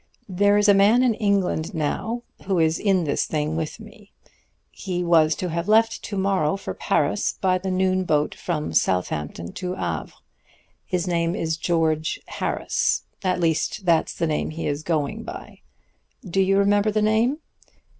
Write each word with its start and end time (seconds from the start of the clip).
There 0.29 0.57
is 0.57 0.67
a 0.67 0.73
man 0.73 1.03
in 1.03 1.13
England 1.13 1.75
now 1.75 2.23
who 2.45 2.57
is 2.57 2.79
in 2.79 3.03
this 3.03 3.25
thing 3.25 3.55
with 3.55 3.79
me. 3.79 4.11
He 4.71 5.03
was 5.03 5.35
to 5.35 5.49
have 5.49 5.67
left 5.67 6.01
to 6.05 6.17
morrow 6.17 6.57
for 6.57 6.73
Paris 6.73 7.33
by 7.39 7.59
the 7.59 7.69
noon 7.69 8.05
boat 8.05 8.33
from 8.33 8.73
Southampton 8.73 9.53
to 9.53 9.75
Havre. 9.75 10.13
His 10.85 11.05
name 11.07 11.35
is 11.35 11.55
George 11.55 12.19
Harris 12.25 13.03
at 13.23 13.39
least 13.39 13.85
that's 13.85 14.15
the 14.15 14.25
name 14.25 14.49
he 14.49 14.65
is 14.65 14.81
going 14.81 15.21
by. 15.21 15.59
Do 16.27 16.41
you 16.41 16.57
remember 16.57 16.89
that 16.89 17.03
name?' 17.03 17.37